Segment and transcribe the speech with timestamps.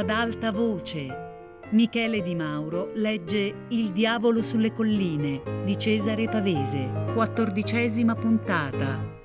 [0.00, 1.28] ad alta voce.
[1.72, 9.18] Michele Di Mauro legge Il diavolo sulle colline di Cesare Pavese, quattordicesima puntata.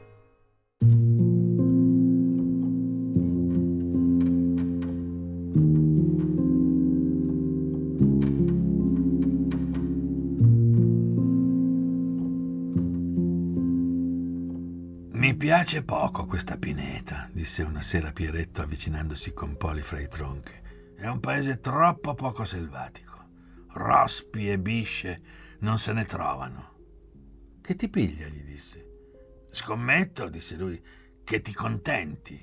[15.13, 20.63] Mi piace poco questa pineta, disse una sera Pieretto avvicinandosi con Poli fra i tronchi.
[20.95, 23.13] È un paese troppo poco selvatico.
[23.73, 25.21] Rospi e bisce
[25.59, 26.73] non se ne trovano.
[27.61, 28.27] Che ti piglia?
[28.27, 29.47] gli disse.
[29.49, 30.81] Scommetto, disse lui,
[31.23, 32.39] che ti contenti,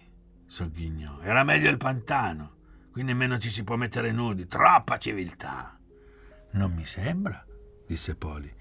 [0.46, 1.20] sogghignò.
[1.20, 2.56] Era meglio il pantano,
[2.90, 5.78] qui nemmeno ci si può mettere nudi, troppa civiltà.
[6.52, 7.44] Non mi sembra,
[7.86, 8.52] disse Poli.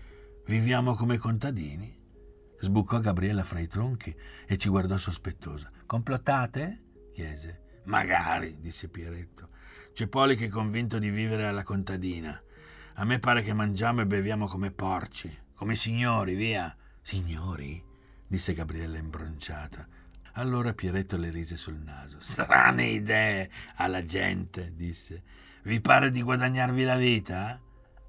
[0.45, 1.99] Viviamo come contadini.
[2.59, 5.71] Sbucò Gabriella fra i tronchi e ci guardò sospettosa.
[5.85, 6.83] Complottate?
[7.13, 7.81] chiese.
[7.85, 9.49] Magari, disse Pieretto.
[9.93, 12.41] C'è Poli che è convinto di vivere alla contadina.
[12.95, 16.75] A me pare che mangiamo e beviamo come porci, come signori, via.
[17.01, 17.83] Signori?
[18.25, 19.85] disse Gabriella imbronciata.
[20.33, 22.17] Allora Pieretto le rise sul naso.
[22.21, 25.23] Strane idee alla gente, disse.
[25.63, 27.59] Vi pare di guadagnarvi la vita?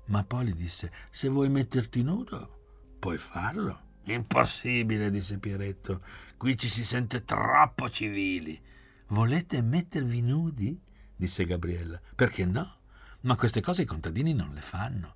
[0.07, 3.91] Ma Poli disse: Se vuoi metterti nudo, puoi farlo.
[4.05, 6.03] Impossibile, disse Pieretto.
[6.37, 8.61] Qui ci si sente troppo civili.
[9.09, 10.81] Volete mettervi nudi?
[11.23, 12.01] Disse Gabriella.
[12.17, 12.79] Perché no?
[13.21, 15.15] Ma queste cose i contadini non le fanno.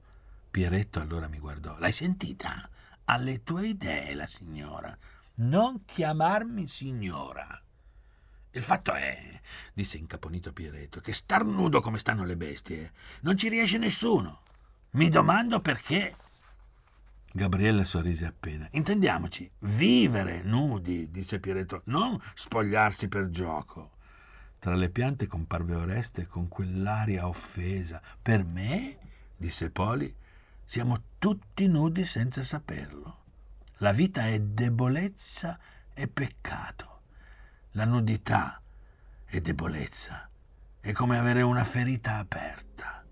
[0.53, 1.77] Pieretto allora mi guardò.
[1.79, 2.69] L'hai sentita?
[3.07, 4.97] Ha le tue idee, la signora.
[5.37, 7.61] Non chiamarmi signora.
[8.53, 9.41] Il fatto è,
[9.75, 14.43] disse incaponito Pieretto, che star nudo come stanno le bestie non ci riesce nessuno.
[14.91, 16.15] Mi domando perché.
[17.33, 18.69] Gabriella sorrise appena.
[18.71, 23.96] Intendiamoci, vivere nudi, disse Pieretto, non spogliarsi per gioco.
[24.59, 28.01] Tra le piante comparve Oreste con quell'aria offesa.
[28.21, 28.99] Per me,
[29.37, 30.15] disse Poli,
[30.65, 33.25] siamo tutti nudi senza saperlo.
[33.79, 35.59] La vita è debolezza
[35.95, 37.01] e peccato.
[37.73, 38.61] La nudità
[39.25, 40.29] è debolezza.
[40.81, 43.05] È come avere una ferita aperta.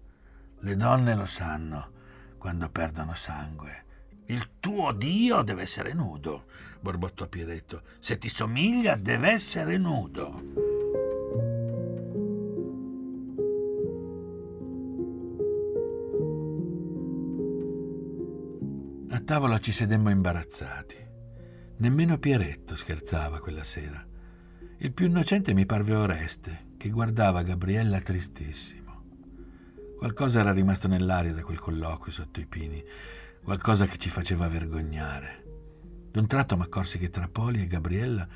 [0.60, 1.92] Le donne lo sanno
[2.38, 3.84] quando perdono sangue.
[4.26, 6.46] Il tuo Dio deve essere nudo,
[6.80, 7.82] borbottò Pieretto.
[7.98, 10.83] Se ti somiglia, deve essere nudo.
[19.24, 20.96] Tavola ci sedemmo imbarazzati.
[21.78, 24.06] Nemmeno Pieretto scherzava quella sera.
[24.78, 28.82] Il più innocente mi parve Oreste, che guardava Gabriella tristissimo.
[29.96, 32.84] Qualcosa era rimasto nell'aria da quel colloquio sotto i pini,
[33.42, 35.42] qualcosa che ci faceva vergognare.
[36.10, 38.28] D'un tratto m'accorsi che tra Poli e Gabriella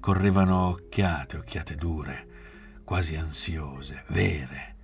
[0.00, 4.76] correvano occhiate, occhiate dure, quasi ansiose, vere.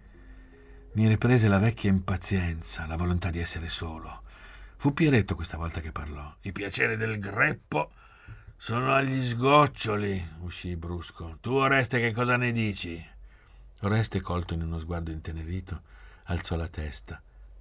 [0.93, 4.25] Mi riprese la vecchia impazienza, la volontà di essere solo.
[4.79, 6.35] Fu Pieretto questa volta che parlò.
[6.43, 7.91] I piaceri del greppo
[8.57, 11.39] sono agli sgoccioli, uscì brusco.
[11.41, 13.05] Tu, Oreste, che cosa ne dici?
[13.81, 15.83] Oreste, colto in uno sguardo intenerito,
[16.25, 17.21] alzò la testa,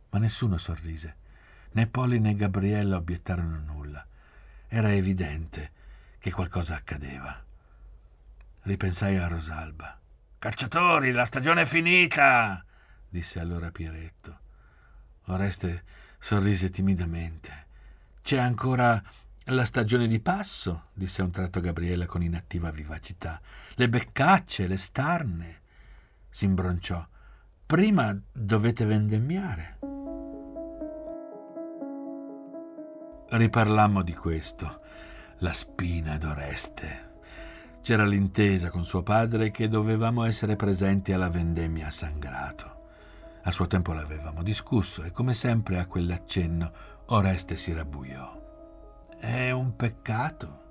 [0.10, 1.16] ma nessuno sorrise.
[1.72, 4.06] Né Poli né Gabriella obiettarono nulla.
[4.68, 5.72] Era evidente
[6.20, 7.44] che qualcosa accadeva.
[8.62, 10.00] Ripensai a Rosalba.
[10.38, 12.64] Cacciatori, la stagione è finita!
[13.08, 14.40] disse allora Pieretto.
[15.26, 15.84] Oreste
[16.26, 17.68] sorrise timidamente.
[18.24, 19.00] C'è ancora
[19.44, 23.40] la stagione di passo, disse a un tratto Gabriella con inattiva vivacità.
[23.76, 25.62] Le beccacce, le starne.
[26.28, 27.06] Si imbronciò.
[27.68, 29.78] Prima dovete vendemmiare.
[33.30, 34.82] Riparlammo di questo.
[35.40, 37.20] La spina d'Oreste.
[37.84, 42.75] C'era l'intesa con suo padre che dovevamo essere presenti alla vendemmia a Sangrato.
[43.48, 46.74] A suo tempo l'avevamo discusso e come sempre a quell'accenno
[47.10, 48.42] Oreste si rabbuiò.
[49.20, 50.64] È un peccato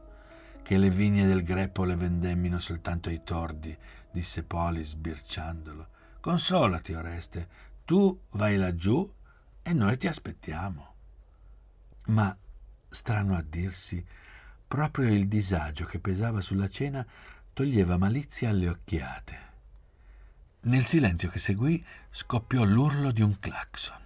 [0.60, 3.76] che le vigne del greppo le vendemmino soltanto ai tordi,
[4.10, 5.88] disse Poli sbirciandolo.
[6.18, 7.48] Consolati, Oreste,
[7.84, 9.08] tu vai laggiù
[9.62, 10.94] e noi ti aspettiamo.
[12.06, 12.36] Ma,
[12.88, 14.04] strano a dirsi,
[14.66, 17.06] proprio il disagio che pesava sulla cena
[17.52, 19.53] toglieva malizia alle occhiate.
[20.66, 24.00] Nel silenzio che seguì scoppiò l'urlo di un clacson.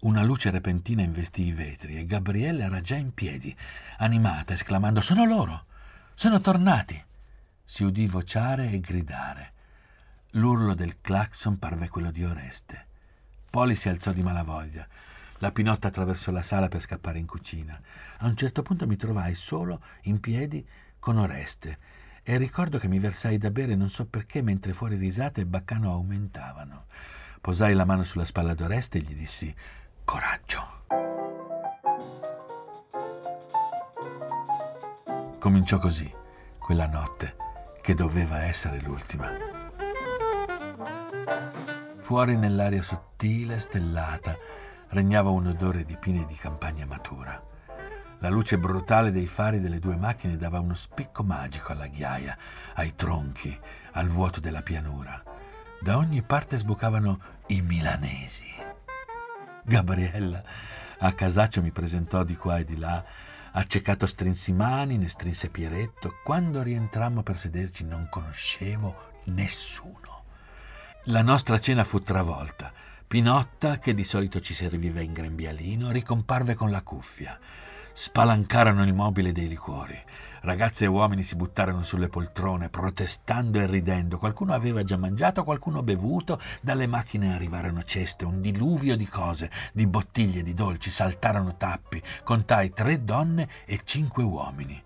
[0.00, 3.56] Una luce repentina investì i vetri e Gabriella era già in piedi,
[3.96, 5.64] animata, esclamando Sono loro!
[6.12, 7.02] Sono tornati!
[7.64, 9.52] Si udì vociare e gridare.
[10.32, 12.86] L'urlo del clacson parve quello di Oreste.
[13.48, 14.86] Poli si alzò di malavoglia.
[15.38, 17.80] La Pinotta attraversò la sala per scappare in cucina.
[18.18, 20.62] A un certo punto mi trovai solo, in piedi,
[20.98, 21.78] con Oreste
[22.22, 25.90] e ricordo che mi versai da bere non so perché mentre fuori risate e baccano
[25.90, 26.86] aumentavano.
[27.40, 29.54] Posai la mano sulla spalla d'Oreste e gli dissi
[30.04, 30.78] coraggio.
[35.38, 36.12] Cominciò così
[36.58, 37.36] quella notte
[37.80, 39.30] che doveva essere l'ultima.
[42.00, 44.36] Fuori nell'aria sottile, stellata,
[44.88, 47.49] regnava un odore di pine di campagna matura.
[48.20, 52.36] La luce brutale dei fari delle due macchine dava uno spicco magico alla ghiaia,
[52.74, 53.58] ai tronchi,
[53.92, 55.22] al vuoto della pianura.
[55.80, 58.54] Da ogni parte sbucavano i milanesi.
[59.64, 60.42] Gabriella
[61.02, 63.02] a casaccio mi presentò di qua e di là,
[63.52, 66.16] accecato strinsi mani, ne strinse Pieretto.
[66.22, 70.24] Quando rientrammo per sederci non conoscevo nessuno.
[71.04, 72.70] La nostra cena fu travolta.
[73.06, 77.38] Pinotta, che di solito ci serviva in grembialino, ricomparve con la cuffia.
[78.02, 79.94] Spalancarono il mobile dei liquori.
[80.40, 84.16] Ragazze e uomini si buttarono sulle poltrone, protestando e ridendo.
[84.16, 86.40] Qualcuno aveva già mangiato, qualcuno bevuto.
[86.62, 90.88] Dalle macchine arrivarono ceste, un diluvio di cose, di bottiglie, di dolci.
[90.88, 92.02] Saltarono tappi.
[92.24, 94.82] Contai tre donne e cinque uomini.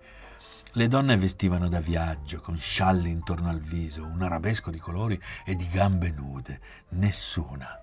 [0.72, 5.54] Le donne vestivano da viaggio, con scialli intorno al viso, un arabesco di colori e
[5.54, 6.60] di gambe nude.
[6.88, 7.80] Nessuna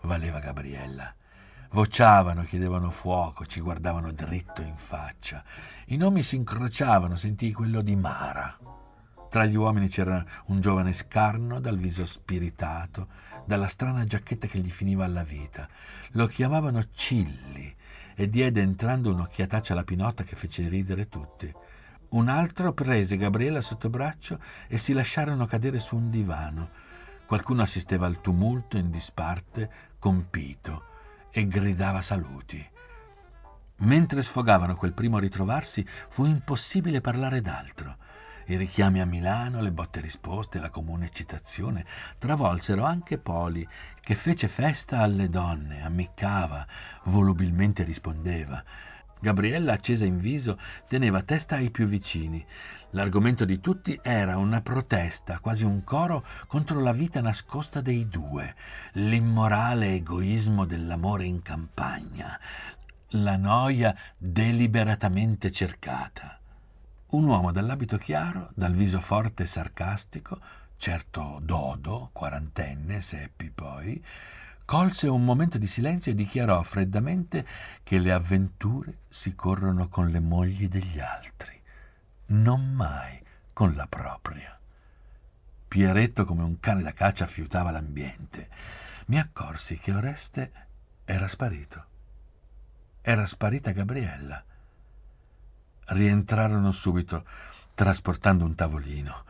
[0.00, 1.14] valeva Gabriella.
[1.72, 5.44] Vociavano, chiedevano fuoco, ci guardavano dritto in faccia.
[5.86, 8.58] I nomi si incrociavano, sentii quello di Mara.
[9.28, 13.06] Tra gli uomini c'era un giovane scarno, dal viso spiritato,
[13.44, 15.68] dalla strana giacchetta che gli finiva alla vita.
[16.12, 17.72] Lo chiamavano Cilli
[18.16, 21.54] e diede entrando un'occhiataccia alla pinotta che fece ridere tutti.
[22.08, 26.70] Un altro prese Gabriella sotto braccio e si lasciarono cadere su un divano.
[27.26, 29.70] Qualcuno assisteva al tumulto in disparte,
[30.00, 30.88] compito
[31.30, 32.68] e gridava saluti.
[33.82, 37.96] Mentre sfogavano quel primo ritrovarsi, fu impossibile parlare d'altro.
[38.46, 41.86] I richiami a Milano, le botte risposte, la comune eccitazione
[42.18, 43.66] travolsero anche Poli,
[44.00, 46.66] che fece festa alle donne, ammiccava,
[47.04, 48.62] volubilmente rispondeva.
[49.20, 50.58] Gabriella, accesa in viso,
[50.88, 52.44] teneva testa ai più vicini.
[52.92, 58.54] L'argomento di tutti era una protesta, quasi un coro contro la vita nascosta dei due,
[58.94, 62.38] l'immorale egoismo dell'amore in campagna,
[63.10, 66.40] la noia deliberatamente cercata.
[67.10, 70.40] Un uomo dall'abito chiaro, dal viso forte e sarcastico,
[70.76, 74.02] certo Dodo, quarantenne, seppi poi,
[74.70, 77.44] colse un momento di silenzio e dichiarò freddamente
[77.82, 81.58] che le avventure si corrono con le mogli degli altri
[82.30, 83.20] non mai
[83.52, 84.56] con la propria.
[85.66, 88.48] Pieretto, come un cane da caccia, fiutava l'ambiente.
[89.06, 90.52] Mi accorsi che Oreste
[91.04, 91.84] era sparito.
[93.02, 94.40] Era sparita Gabriella.
[95.86, 97.24] Rientrarono subito,
[97.74, 99.24] trasportando un tavolino.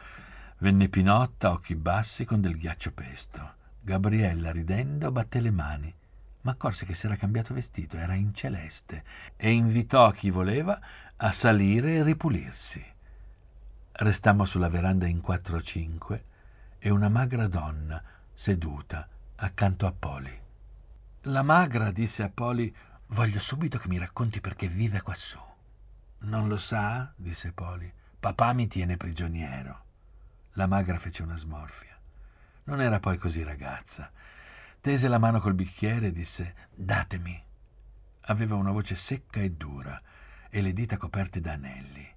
[0.58, 3.58] Venne Pinotta, occhi bassi, con del ghiaccio pesto.
[3.80, 5.94] Gabriella, ridendo, batté le mani,
[6.42, 9.04] ma accorse che si era cambiato vestito, era in celeste,
[9.36, 10.78] e invitò chi voleva
[11.16, 12.84] a salire e ripulirsi.
[13.92, 16.24] Restammo sulla veranda in quattro o cinque
[16.78, 19.06] e una magra donna seduta
[19.36, 20.38] accanto a Poli.
[21.24, 22.74] La magra disse a Poli
[23.12, 25.38] Voglio subito che mi racconti perché vive quassù.
[26.20, 27.12] Non lo sa?
[27.16, 27.92] disse Poli.
[28.20, 29.84] Papà mi tiene prigioniero.
[30.52, 31.99] La magra fece una smorfia.
[32.70, 34.12] Non era poi così ragazza.
[34.80, 37.44] Tese la mano col bicchiere e disse Datemi.
[38.26, 40.00] Aveva una voce secca e dura
[40.48, 42.08] e le dita coperte da anelli.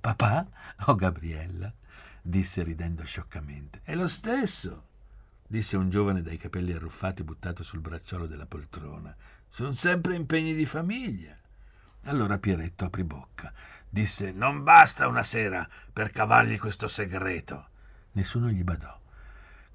[0.00, 0.44] Papà
[0.86, 1.72] o Gabriella?
[2.20, 3.82] disse ridendo scioccamente.
[3.84, 4.88] È lo stesso,
[5.46, 9.14] disse un giovane dai capelli arruffati buttato sul bracciolo della poltrona.
[9.48, 11.38] Sono sempre impegni di famiglia.
[12.06, 13.52] Allora Pieretto aprì bocca.
[13.88, 17.68] Disse: Non basta una sera per cavargli questo segreto.
[18.14, 19.04] Nessuno gli badò.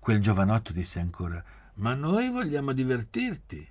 [0.02, 1.44] Quel giovanotto disse ancora:
[1.76, 3.70] Ma noi vogliamo divertirti.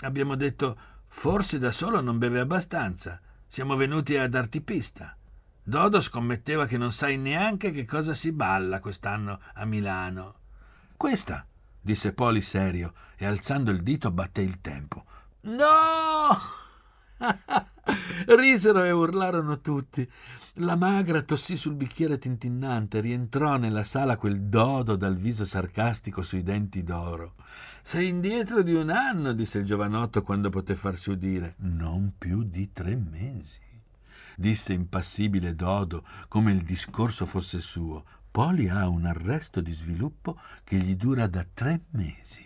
[0.00, 3.18] Abbiamo detto: Forse da solo non beve abbastanza.
[3.46, 5.16] Siamo venuti a darti pista.
[5.62, 10.34] Dodo scommetteva che non sai neanche che cosa si balla quest'anno a Milano.
[10.98, 11.46] Questa,
[11.80, 15.06] disse Poli serio e alzando il dito batté il tempo.
[15.44, 16.62] No!
[18.26, 20.08] Risero e urlarono tutti.
[20.58, 26.42] La magra tossì sul bicchiere tintinnante, rientrò nella sala quel dodo dal viso sarcastico sui
[26.42, 27.34] denti d'oro.
[27.82, 31.54] Sei indietro di un anno, disse il giovanotto quando poté farsi udire.
[31.58, 33.72] Non più di tre mesi
[34.36, 38.04] disse impassibile Dodo, come il discorso fosse suo.
[38.30, 42.44] Poli ha un arresto di sviluppo che gli dura da tre mesi.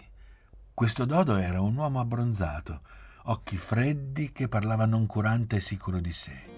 [0.75, 2.82] Questo Dodo era un uomo abbronzato,
[3.30, 6.56] occhi freddi che parlava noncurante e sicuro di sé.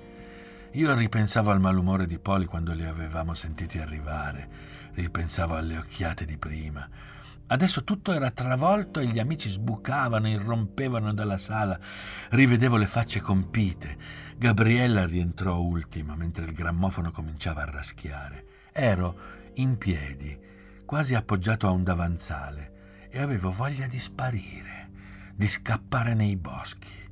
[0.72, 4.48] Io ripensavo al malumore di Poli quando li avevamo sentiti arrivare,
[4.92, 6.88] ripensavo alle occhiate di prima.
[7.48, 11.76] Adesso tutto era travolto e gli amici sbucavano, irrompevano dalla sala.
[12.28, 13.96] Rivedevo le facce compite.
[14.36, 18.44] Gabriella rientrò ultima mentre il grammofono cominciava a raschiare.
[18.70, 19.18] Ero
[19.54, 20.38] in piedi,
[20.84, 24.79] quasi appoggiato a un davanzale, e avevo voglia di sparire,
[25.40, 27.08] di scappare nei boschi.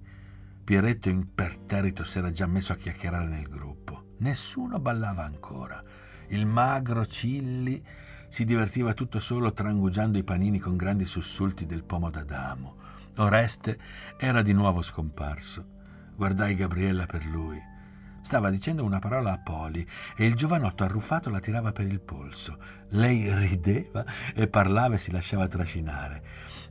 [0.62, 4.16] Pieretto imperterrito s'era già messo a chiacchierare nel gruppo.
[4.18, 5.82] Nessuno ballava ancora.
[6.26, 7.82] Il magro Cilli
[8.28, 12.76] si divertiva tutto solo trangugiando i panini con grandi sussulti del pomo d'Adamo.
[13.16, 13.78] Oreste
[14.18, 15.64] era di nuovo scomparso.
[16.14, 17.58] Guardai Gabriella per lui.
[18.20, 22.58] Stava dicendo una parola a Poli e il giovanotto arruffato la tirava per il polso.
[22.90, 24.04] Lei rideva
[24.34, 26.22] e parlava e si lasciava trascinare.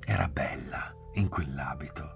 [0.06, 2.16] Era bella in quell'abito.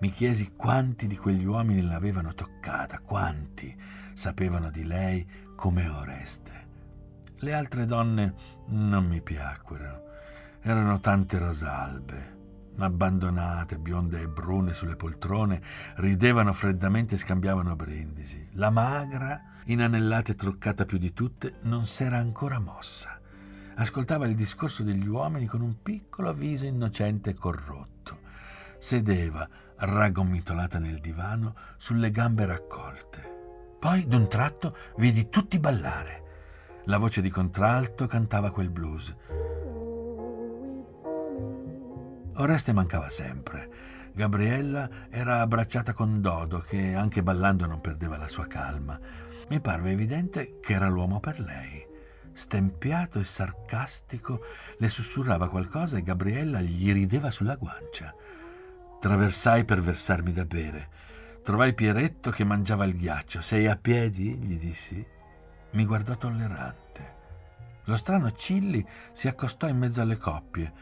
[0.00, 3.76] Mi chiesi quanti di quegli uomini l'avevano toccata, quanti
[4.14, 6.68] sapevano di lei come Oreste.
[7.36, 8.34] Le altre donne
[8.68, 10.08] non mi piacquero.
[10.62, 12.38] Erano tante rosalbe,
[12.78, 15.62] abbandonate, bionde e brune sulle poltrone,
[15.96, 18.48] ridevano freddamente e scambiavano brindisi.
[18.52, 23.18] La magra, inanellata e truccata più di tutte, non s'era ancora mossa.
[23.76, 28.28] Ascoltava il discorso degli uomini con un piccolo viso innocente e corrotto.
[28.80, 29.46] Sedeva,
[29.76, 33.76] raggomitolata nel divano, sulle gambe raccolte.
[33.78, 36.22] Poi, d'un tratto, vidi tutti ballare.
[36.84, 39.14] La voce di contralto cantava quel blues.
[42.36, 43.68] Oreste mancava sempre.
[44.14, 48.98] Gabriella era abbracciata con Dodo, che anche ballando non perdeva la sua calma.
[49.50, 51.86] Mi parve evidente che era l'uomo per lei.
[52.32, 54.40] Stempiato e sarcastico,
[54.78, 58.14] le sussurrava qualcosa e Gabriella gli rideva sulla guancia.
[59.00, 60.88] Traversai per versarmi da bere.
[61.42, 63.40] Trovai Pieretto che mangiava il ghiaccio.
[63.40, 64.34] Sei a piedi?
[64.34, 65.04] gli dissi.
[65.70, 67.16] Mi guardò tollerante.
[67.84, 70.72] Lo strano Cilli si accostò in mezzo alle coppie.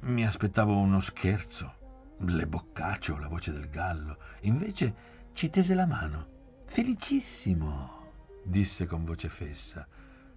[0.00, 4.18] Mi aspettavo uno scherzo, le boccacce o la voce del gallo.
[4.40, 4.94] Invece
[5.32, 6.26] ci tese la mano.
[6.66, 8.10] Felicissimo,
[8.42, 9.86] disse con voce fessa.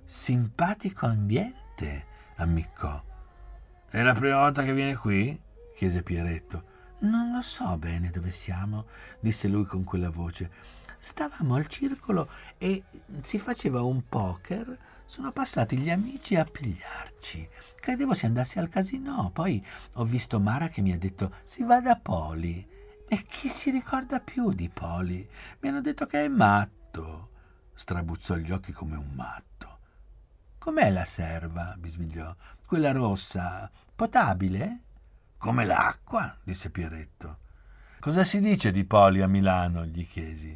[0.04, 2.06] Simpatico ambiente,
[2.36, 3.04] ammiccò.
[3.90, 5.42] È la prima volta che viene qui?
[5.76, 6.71] chiese Pieretto.
[7.02, 8.86] Non lo so bene dove siamo,
[9.20, 10.50] disse lui con quella voce.
[10.98, 12.84] Stavamo al circolo e
[13.22, 14.78] si faceva un poker
[15.12, 17.50] sono passati gli amici a pigliarci.
[17.82, 19.30] Credevo si andasse al casino.
[19.34, 19.62] Poi
[19.96, 22.66] ho visto Mara che mi ha detto si va da Poli.
[23.10, 25.30] E chi si ricorda più di Poli?
[25.60, 27.32] Mi hanno detto che è matto.
[27.74, 29.80] Strabuzzò gli occhi come un matto.
[30.58, 31.76] Com'è la serva?
[31.78, 32.34] bisbigliò.
[32.66, 34.91] Quella rossa, potabile?
[35.42, 37.38] Come l'acqua, disse Pieretto.
[38.00, 39.86] Cosa si dice di Poli a Milano?
[39.86, 40.56] gli chiesi.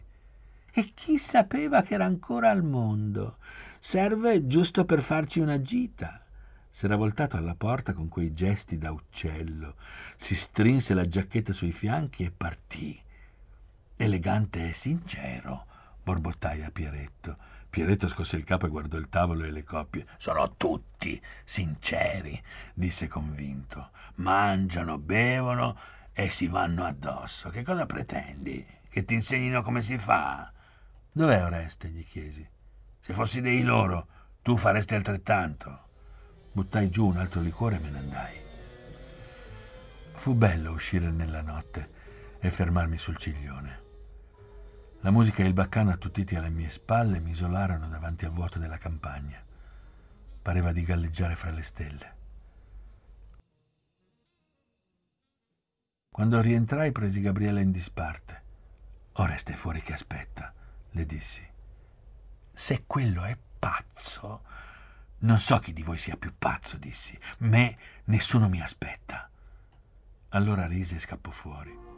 [0.72, 3.38] E chi sapeva che era ancora al mondo?
[3.80, 6.24] Serve giusto per farci una gita.
[6.70, 9.74] S'era voltato alla porta con quei gesti da uccello,
[10.16, 13.02] si strinse la giacchetta sui fianchi e partì.
[13.96, 15.66] Elegante e sincero,
[16.04, 17.38] borbottai a Pieretto.
[17.76, 20.08] Pieretto scosse il capo e guardò il tavolo e le coppie.
[20.16, 22.42] Sono tutti sinceri,
[22.74, 23.90] disse convinto.
[24.16, 25.78] Mangiano, bevono
[26.14, 27.50] e si vanno addosso.
[27.50, 28.66] Che cosa pretendi?
[28.88, 30.50] Che ti insegnino come si fa?
[31.12, 31.90] Dov'è Oreste?
[31.90, 32.50] gli chiesi.
[33.02, 34.08] Se fossi dei loro,
[34.42, 35.88] tu faresti altrettanto.
[36.54, 38.40] Buttai giù un altro liquore e me ne andai.
[40.14, 41.90] Fu bello uscire nella notte
[42.40, 43.85] e fermarmi sul ciglione.
[45.06, 48.80] La musica e il baccano attutiti alle mie spalle mi isolarono davanti al vuoto della
[48.80, 49.40] campagna.
[50.42, 52.14] Pareva di galleggiare fra le stelle.
[56.10, 58.42] Quando rientrai presi Gabriele in disparte.
[59.18, 60.52] Ora stai fuori che aspetta,
[60.90, 61.48] le dissi.
[62.52, 64.42] Se quello è pazzo,
[65.20, 67.16] non so chi di voi sia più pazzo, dissi.
[67.40, 69.30] Me nessuno mi aspetta.
[70.30, 71.95] Allora rise e scappò fuori.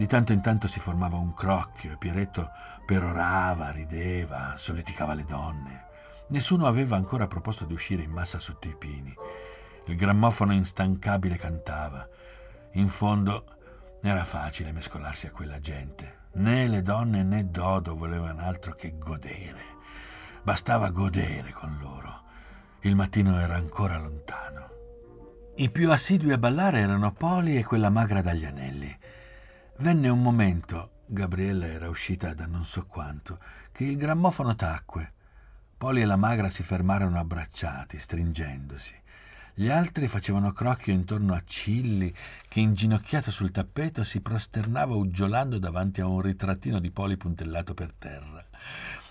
[0.00, 2.48] Di tanto in tanto si formava un crocchio e Pieretto
[2.86, 5.84] perorava, rideva, solleticava le donne.
[6.28, 9.14] Nessuno aveva ancora proposto di uscire in massa sotto i pini.
[9.84, 12.08] Il grammofono instancabile cantava.
[12.76, 13.44] In fondo
[14.00, 16.28] era facile mescolarsi a quella gente.
[16.36, 19.60] Né le donne né Dodo volevano altro che godere.
[20.42, 22.22] Bastava godere con loro.
[22.80, 24.68] Il mattino era ancora lontano.
[25.56, 28.98] I più assidui a ballare erano Poli e quella magra dagli anelli.
[29.80, 33.38] Venne un momento, Gabriella era uscita da non so quanto,
[33.72, 35.12] che il grammofono tacque.
[35.78, 38.92] Poli e la magra si fermarono abbracciati, stringendosi.
[39.54, 42.14] Gli altri facevano crocchio intorno a Cilli,
[42.46, 47.94] che inginocchiato sul tappeto si prosternava uggiolando davanti a un ritrattino di poli puntellato per
[47.96, 48.44] terra.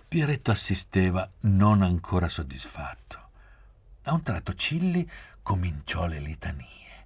[0.08, 3.30] Pieretto assisteva, non ancora soddisfatto.
[4.04, 5.10] A un tratto Cilli
[5.42, 6.99] cominciò le litanie.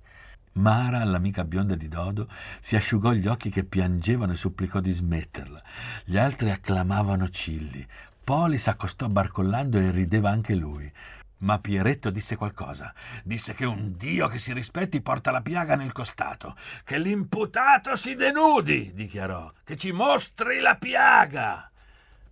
[0.53, 2.29] Mara, l'amica bionda di Dodo,
[2.59, 5.63] si asciugò gli occhi che piangevano e supplicò di smetterla.
[6.05, 7.85] Gli altri acclamavano Cilli.
[8.23, 10.91] Poli s'accostò barcollando e rideva anche lui.
[11.39, 12.93] Ma Pieretto disse qualcosa.
[13.23, 16.55] Disse che un Dio che si rispetti porta la piaga nel costato.
[16.83, 19.51] Che l'imputato si denudi, dichiarò.
[19.63, 21.69] Che ci mostri la piaga.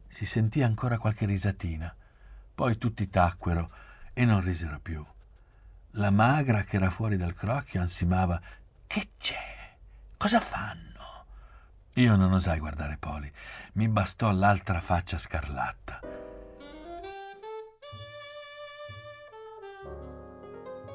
[0.08, 1.94] Si sentì ancora qualche risatina.
[2.54, 3.72] Poi tutti tacquero
[4.14, 5.04] e non risero più.
[5.96, 8.40] La magra che era fuori dal crocchio ansimava
[8.88, 9.76] Che c'è?
[10.16, 11.26] Cosa fanno?
[11.96, 13.30] Io non osai guardare Poli.
[13.74, 16.00] Mi bastò l'altra faccia scarlatta.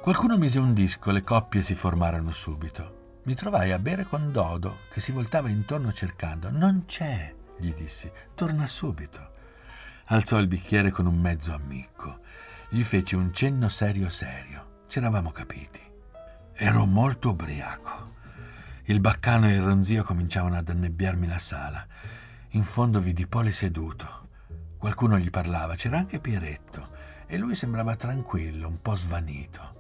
[0.01, 3.21] Qualcuno mise un disco, le coppie si formarono subito.
[3.25, 6.49] Mi trovai a bere con Dodo, che si voltava intorno cercando.
[6.51, 9.33] Non c'è, gli dissi, torna subito.
[10.07, 12.21] Alzò il bicchiere con un mezzo ammicco.
[12.71, 14.66] Gli feci un cenno serio serio.
[14.97, 15.79] C'eravamo capiti.
[16.55, 18.15] Ero molto ubriaco.
[18.85, 21.87] Il baccano e il ronzio cominciavano ad annebbiarmi la sala.
[22.53, 24.29] In fondo vidi Poli seduto.
[24.79, 26.89] Qualcuno gli parlava, c'era anche Pieretto,
[27.27, 29.75] e lui sembrava tranquillo, un po' svanito.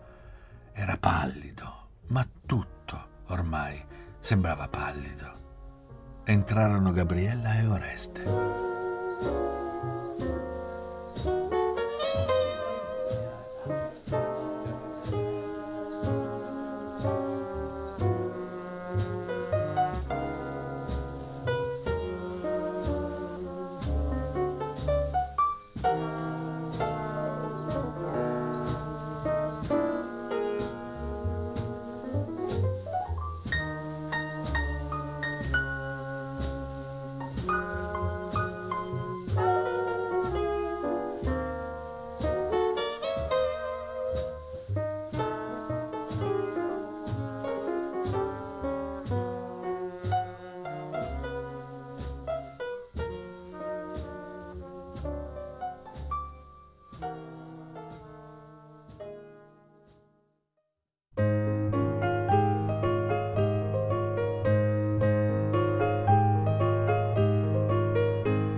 [0.74, 3.82] Era pallido, ma tutto ormai
[4.18, 6.24] sembrava pallido.
[6.24, 8.24] Entrarono Gabriella e Oreste.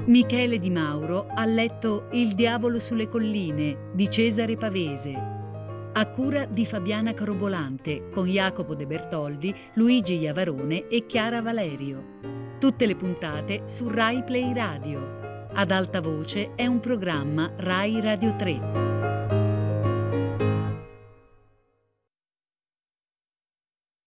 [0.09, 5.13] Michele Di Mauro ha letto Il diavolo sulle colline di Cesare Pavese,
[5.93, 12.21] a cura di Fabiana Carobolante con Jacopo De Bertoldi, Luigi Iavarone e Chiara Valerio.
[12.59, 15.47] Tutte le puntate su Rai Play Radio.
[15.53, 18.88] Ad alta voce è un programma Rai Radio 3.